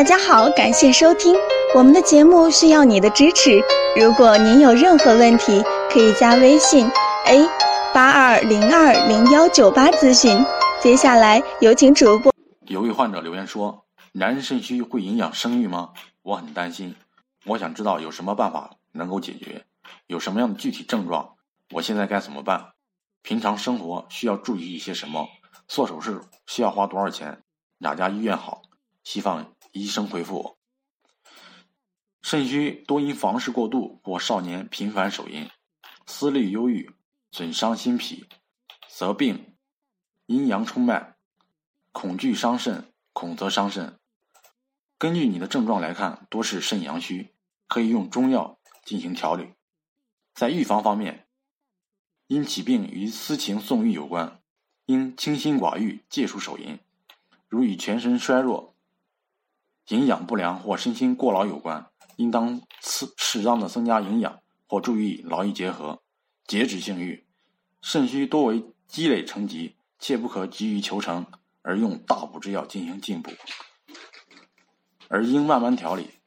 [0.00, 1.36] 大家好，感谢收听
[1.74, 3.62] 我们的节目，需要你的支持。
[4.00, 6.86] 如果您有任何问题，可以加微信
[7.26, 7.46] a
[7.92, 10.42] 八二零二零幺九八咨询。
[10.80, 12.32] 接下来有请主播。
[12.66, 15.90] 有位患者留言说：“男人肾虚会影响生育吗？
[16.22, 16.96] 我很担心，
[17.44, 19.66] 我想知道有什么办法能够解决，
[20.06, 21.34] 有什么样的具体症状，
[21.74, 22.68] 我现在该怎么办？
[23.20, 25.28] 平常生活需要注意一些什么？
[25.68, 27.42] 做手术需要花多少钱？
[27.76, 28.62] 哪家医院好？
[29.04, 30.58] 希望。”医生回复我：
[32.22, 35.48] 肾虚多因房事过度或少年频繁手淫、
[36.06, 36.90] 思虑忧郁、
[37.30, 38.26] 损伤心脾、
[38.88, 39.54] 则病、
[40.26, 41.14] 阴阳冲脉、
[41.92, 43.96] 恐惧伤肾、恐则伤肾。
[44.98, 47.32] 根据你的症状来看，多是肾阳虚，
[47.68, 49.54] 可以用中药进行调理。
[50.34, 51.28] 在预防方面，
[52.26, 54.42] 因起病与私情纵欲有关，
[54.86, 56.80] 应清心寡欲，戒除手淫。
[57.48, 58.74] 如以全身衰弱。
[59.90, 61.84] 营养不良或身心过劳有关，
[62.16, 66.00] 应当适适当的增加营养或注意劳逸结合，
[66.46, 67.26] 节制性欲。
[67.82, 71.26] 肾虚多为积累成疾，切不可急于求成
[71.62, 73.32] 而用大补之药进行进补，
[75.08, 76.19] 而应慢慢调理。